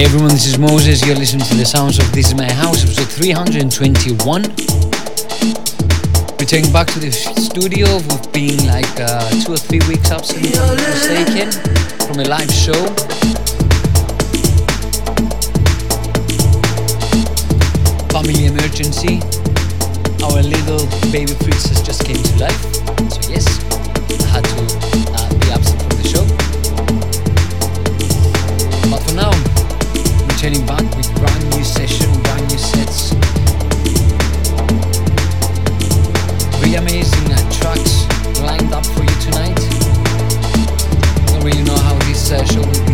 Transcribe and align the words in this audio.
Hey 0.00 0.06
everyone, 0.06 0.30
this 0.30 0.46
is 0.46 0.58
Moses. 0.58 1.04
You're 1.04 1.14
listening 1.14 1.44
to 1.44 1.54
the 1.56 1.66
sounds 1.66 1.98
of 1.98 2.10
This 2.10 2.28
Is 2.28 2.34
My 2.34 2.50
House, 2.50 2.82
episode 2.84 3.12
321. 3.20 4.42
Returning 6.40 6.72
back 6.72 6.86
to 6.96 7.00
the 7.04 7.12
studio. 7.12 7.84
We've 8.08 8.32
been 8.32 8.64
like 8.64 8.88
uh, 8.96 9.28
two 9.44 9.52
or 9.52 9.58
three 9.60 9.84
weeks 9.92 10.10
absent, 10.10 10.40
if 10.40 10.56
I'm 10.56 10.80
mistaken, 10.88 11.52
from 12.08 12.16
a 12.16 12.24
live 12.24 12.48
show. 12.48 12.80
Family 18.08 18.48
emergency. 18.48 19.20
Our 20.24 20.40
little 20.40 20.88
baby 21.12 21.36
princess 21.44 21.84
just 21.84 22.08
came 22.08 22.16
to 22.16 22.36
life. 22.40 22.56
So, 23.12 23.20
yes, 23.28 23.44
I 24.16 24.24
had 24.32 24.48
to 24.48 24.64
uh, 25.12 25.28
be 25.28 25.52
absent 25.52 25.76
from 25.76 25.92
the 26.00 26.08
show. 26.08 26.24
But 28.88 29.04
for 29.04 29.12
now, 29.12 29.49
returning 30.42 30.66
back 30.66 30.96
with 30.96 31.14
brand 31.16 31.50
new 31.50 31.62
session, 31.62 32.10
brand 32.22 32.48
new 32.48 32.56
sets. 32.56 33.12
Really 36.62 36.76
amazing 36.76 37.30
uh, 37.30 37.36
tracks 37.52 38.06
lined 38.40 38.72
up 38.72 38.86
for 38.86 39.02
you 39.02 39.16
tonight. 39.20 39.60
Don't 41.26 41.44
really 41.44 41.62
know 41.62 41.76
how 41.76 41.92
this 42.06 42.32
uh, 42.32 42.42
show 42.46 42.60
will, 42.62 42.89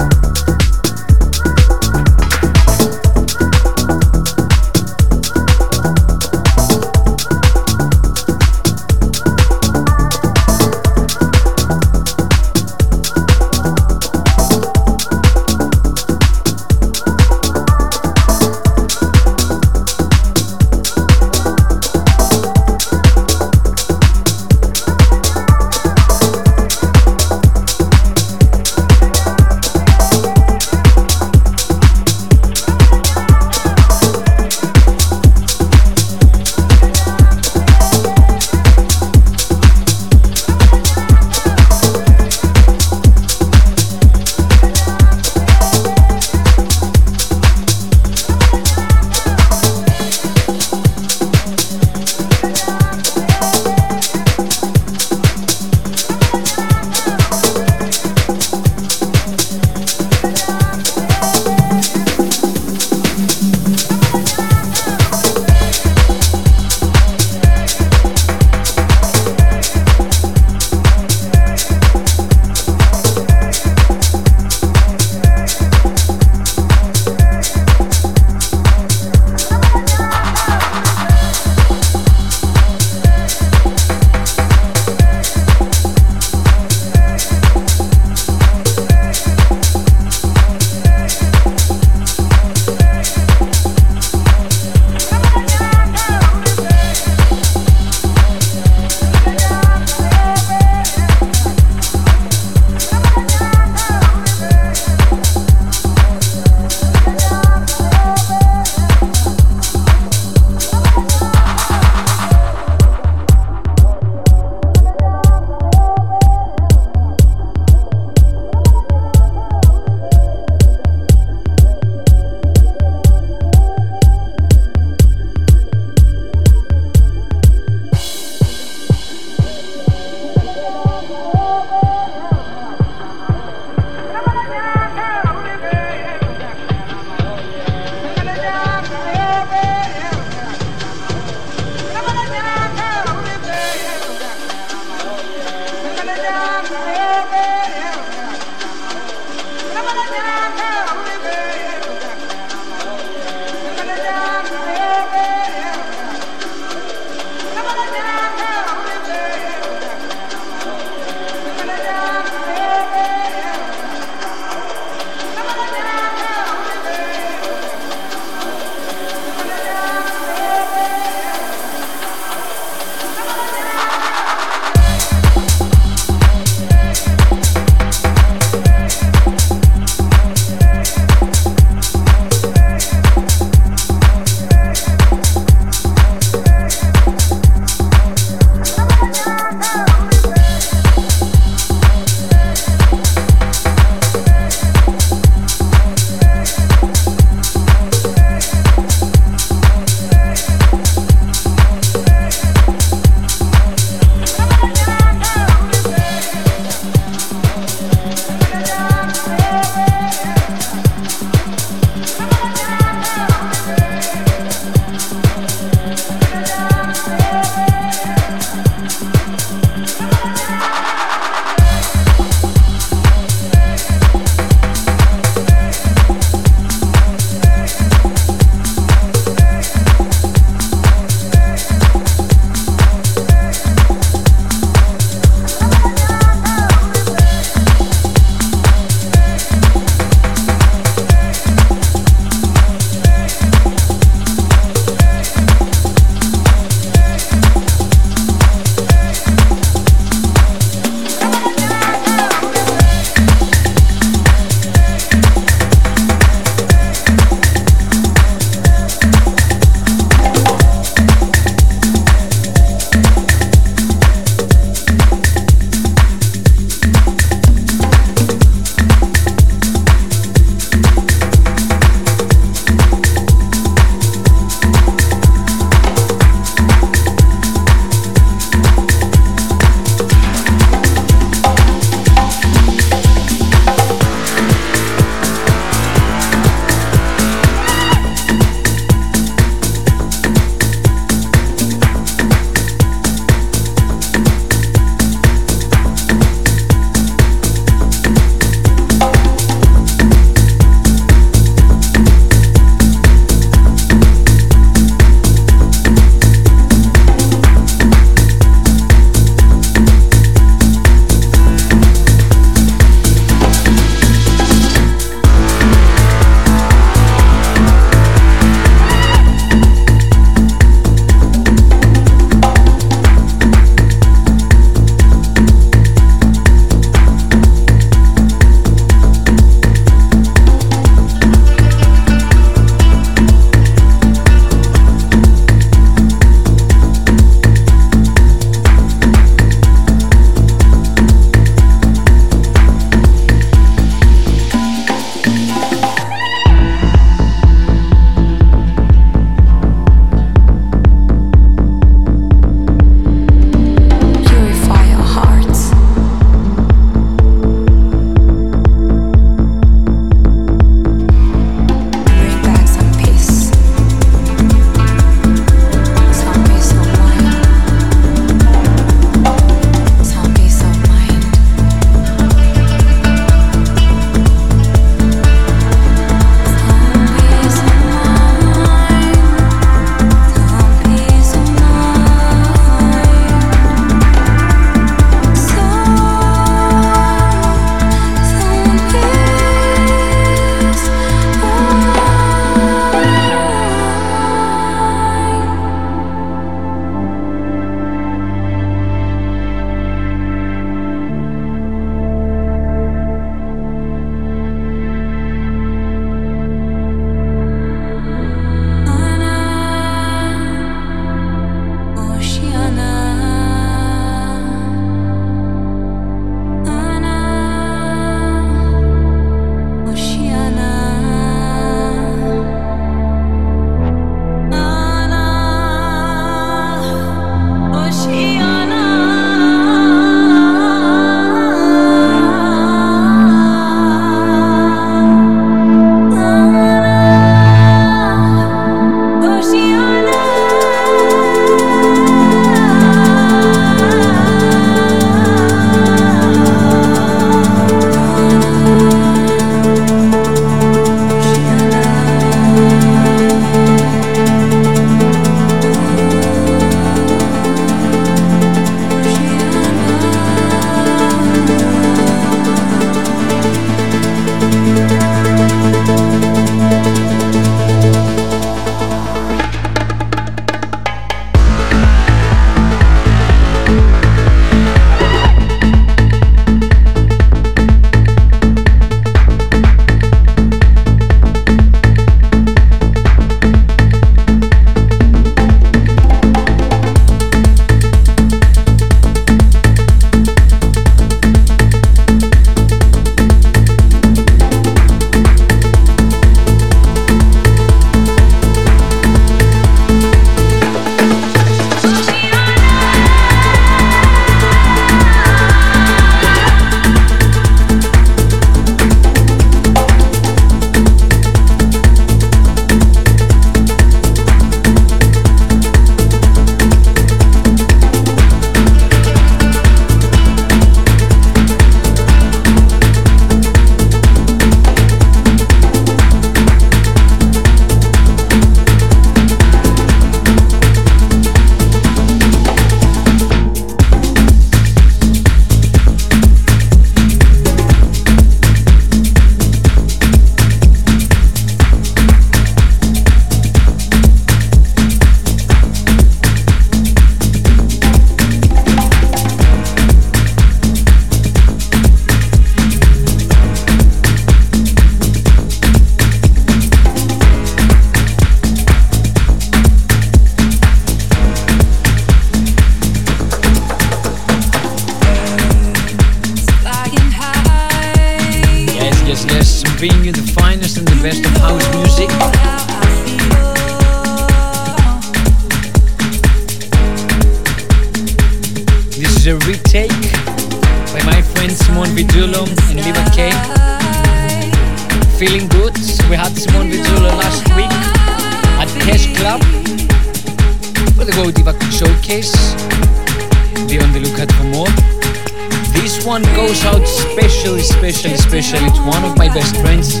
best 599.38 599.56
friends. 599.58 600.00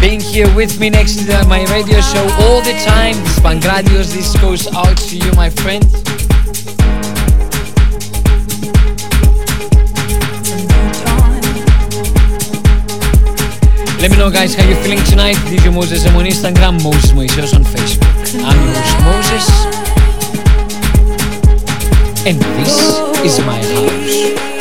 Being 0.00 0.20
here 0.20 0.46
with 0.54 0.78
me 0.78 0.90
next 0.90 1.26
to 1.26 1.44
my 1.48 1.64
radio 1.74 2.00
show 2.00 2.22
all 2.42 2.62
the 2.62 2.74
time, 2.86 3.16
This 3.24 3.38
Spangradios, 3.38 4.14
this 4.14 4.36
goes 4.38 4.68
out 4.68 4.96
to 4.96 5.16
you, 5.16 5.32
my 5.32 5.50
friend. 5.50 5.82
Let 14.00 14.10
me 14.12 14.16
know 14.16 14.30
guys 14.30 14.54
how 14.54 14.64
you're 14.68 14.82
feeling 14.84 15.04
tonight. 15.04 15.36
DJ 15.50 15.74
Moses 15.74 16.06
I'm 16.06 16.14
on 16.14 16.26
Instagram, 16.26 16.80
Moses 16.82 17.10
Moises 17.10 17.54
on 17.56 17.64
Facebook. 17.64 18.14
I'm 18.44 18.58
host 18.76 18.98
Moses. 19.10 19.46
And 22.24 22.38
this 22.38 22.74
is 23.26 23.44
my 23.44 23.58
house. 23.58 24.51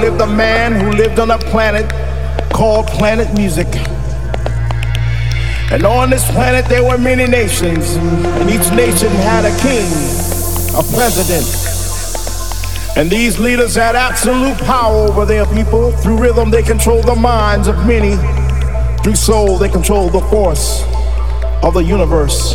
Lived 0.00 0.20
a 0.20 0.26
man 0.26 0.80
who 0.80 0.92
lived 0.92 1.18
on 1.18 1.30
a 1.30 1.38
planet 1.38 1.90
called 2.52 2.86
Planet 2.86 3.32
Music. 3.34 3.66
And 5.70 5.84
on 5.84 6.10
this 6.10 6.24
planet 6.30 6.64
there 6.66 6.82
were 6.82 6.96
many 6.96 7.26
nations, 7.26 7.96
and 7.96 8.48
each 8.48 8.70
nation 8.72 9.08
had 9.08 9.44
a 9.44 9.54
king, 9.58 9.86
a 10.74 10.82
president. 10.94 11.44
And 12.96 13.10
these 13.10 13.38
leaders 13.38 13.74
had 13.74 13.94
absolute 13.94 14.56
power 14.58 15.08
over 15.08 15.26
their 15.26 15.44
people. 15.46 15.92
Through 15.92 16.18
rhythm, 16.18 16.50
they 16.50 16.62
controlled 16.62 17.06
the 17.06 17.14
minds 17.14 17.68
of 17.68 17.76
many. 17.86 18.16
Through 19.02 19.16
soul, 19.16 19.58
they 19.58 19.68
controlled 19.68 20.12
the 20.12 20.22
force 20.30 20.82
of 21.62 21.74
the 21.74 21.84
universe. 21.84 22.54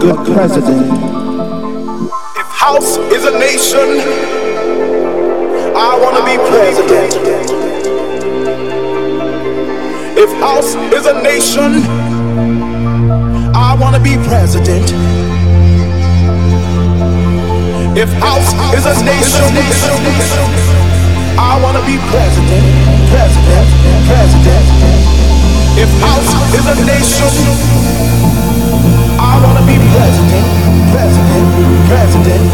good 0.00 0.16
president. 0.32 0.86
If 2.38 2.46
house 2.54 2.98
is 3.10 3.24
a 3.24 3.32
nation, 3.38 3.88
I 5.74 5.98
want 5.98 6.14
to 6.16 6.22
be 6.22 6.36
president. 6.46 7.14
If 10.16 10.30
house 10.38 10.74
is 10.94 11.06
a 11.06 11.20
nation, 11.22 11.82
I 13.54 13.76
want 13.80 13.96
to 13.96 14.02
be 14.02 14.14
president. 14.28 14.86
If 17.98 18.10
house 18.22 18.52
is 18.78 18.86
a 18.86 18.94
nation, 19.02 19.50
I 21.38 21.58
want 21.62 21.76
to 21.76 21.82
be 21.82 21.98
president, 22.06 22.64
president, 23.10 23.66
president. 24.06 24.66
If 25.82 25.90
house 26.02 26.32
is 26.54 26.66
a 26.66 26.76
nation, 26.86 28.57
I 29.20 29.40
wanna 29.42 29.66
be 29.66 29.76
president, 29.90 30.46
president, 30.92 31.46
president. 31.88 32.48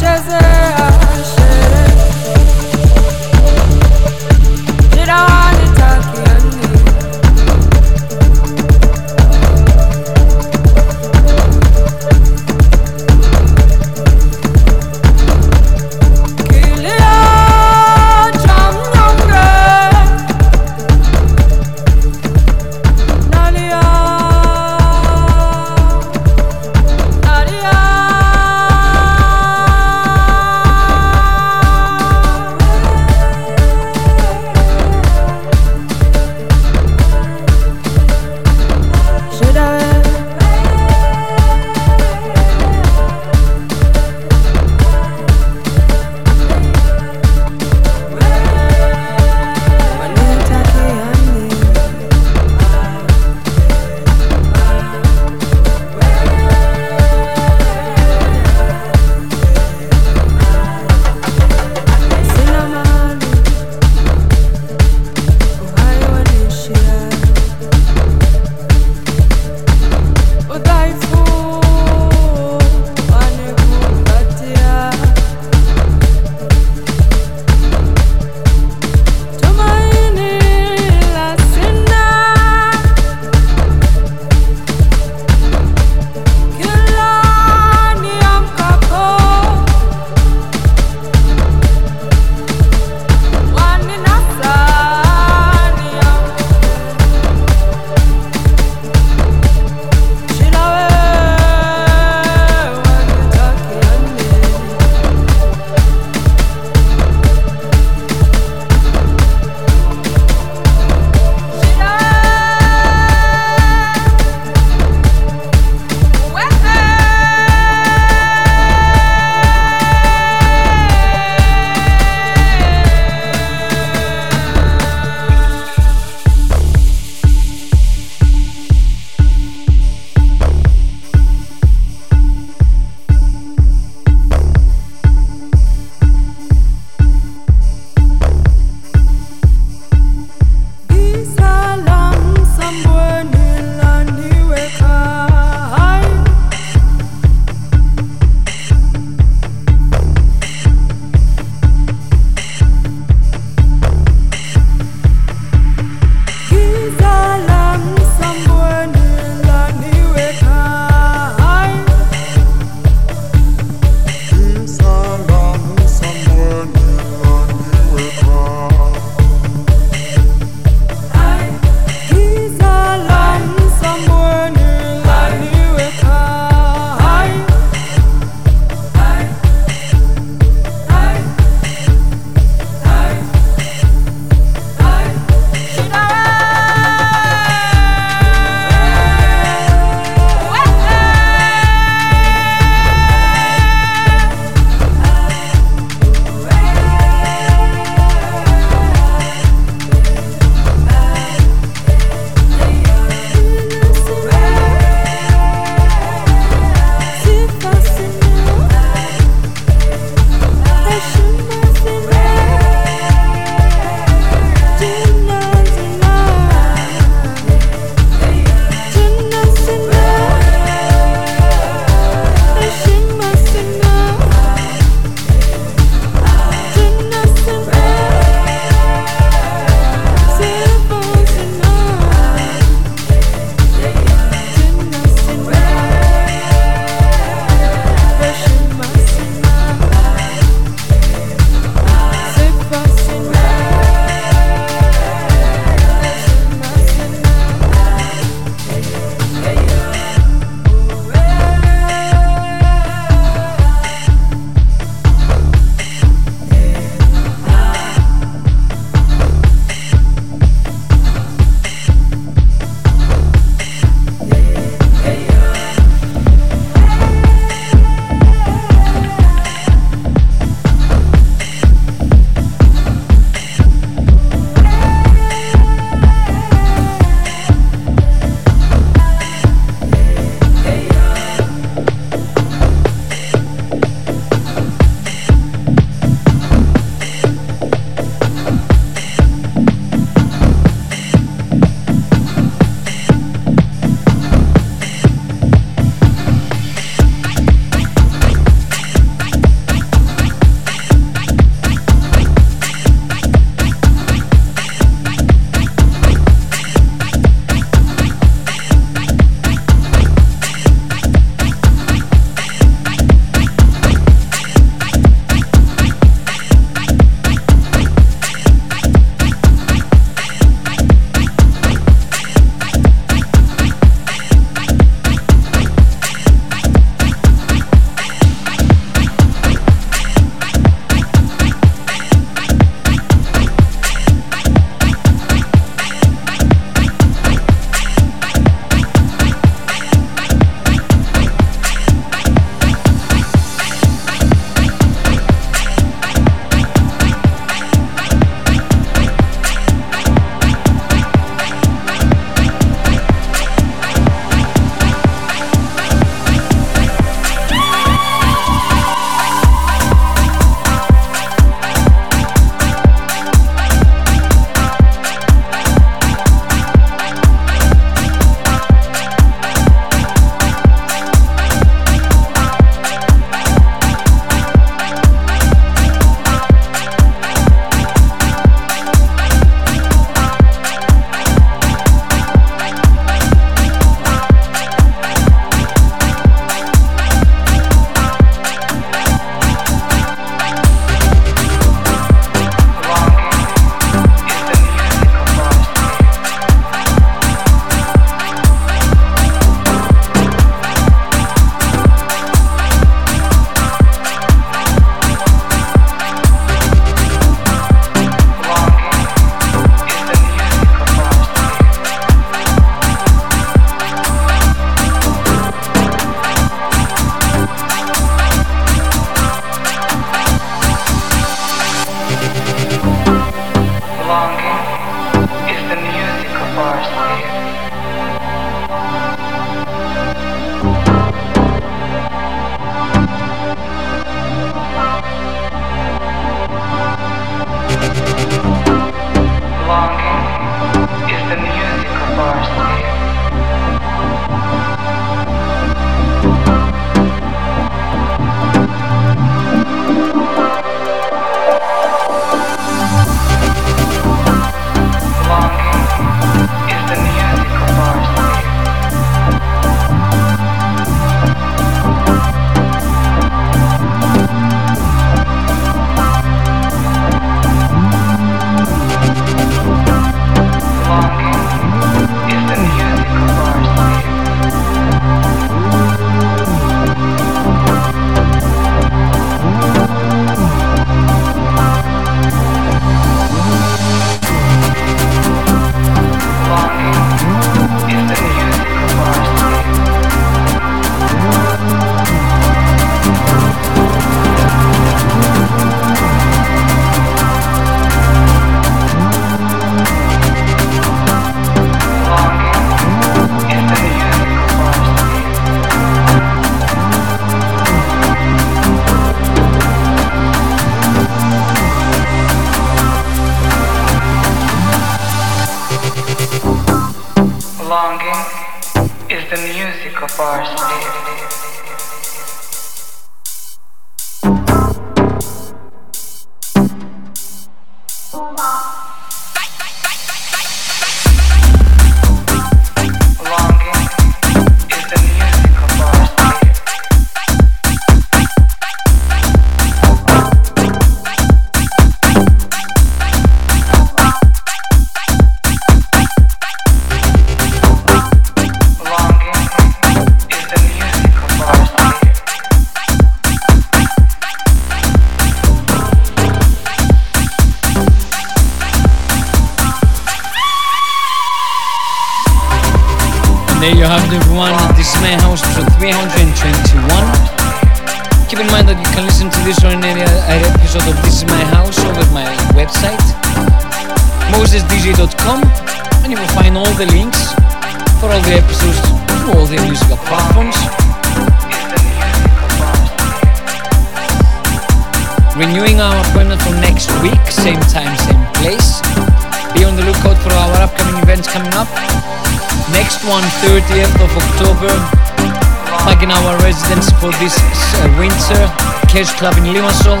Cash 598.96 599.12
Club 599.20 599.36
in 599.36 599.44
Limassol 599.52 600.00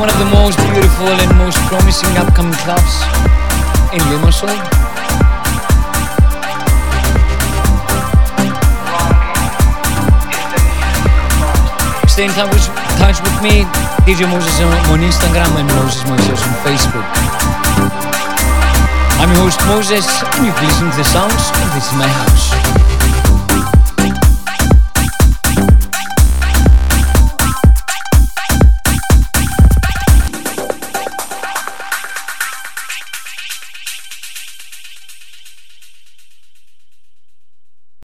one 0.00 0.08
of 0.08 0.16
the 0.16 0.24
most 0.32 0.56
beautiful 0.72 1.12
and 1.12 1.36
most 1.36 1.60
promising 1.68 2.08
upcoming 2.16 2.56
clubs 2.64 3.04
in 3.92 4.00
Limassol 4.08 4.56
Stay 12.08 12.24
in 12.24 12.32
touch 12.32 12.48
with, 12.48 12.64
touch 12.96 13.20
with 13.20 13.36
me, 13.44 13.68
DJ 14.08 14.24
Moses 14.24 14.56
on 14.88 15.04
Instagram 15.04 15.52
and 15.60 15.68
Moses 15.76 16.00
Moises 16.08 16.40
on 16.40 16.54
Facebook. 16.64 17.04
I'm 19.20 19.28
your 19.28 19.44
host 19.44 19.60
Moses, 19.68 20.08
and 20.32 20.46
you've 20.46 20.62
listened 20.62 20.92
to 20.92 20.96
the 20.96 21.04
sounds 21.04 21.50
of 21.60 21.74
This 21.74 21.92
Is 21.92 21.98
My 21.98 22.08
House. 22.08 22.55